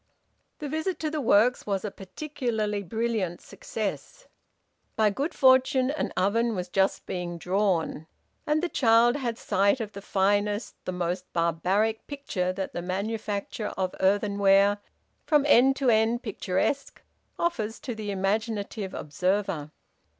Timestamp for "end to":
15.47-15.91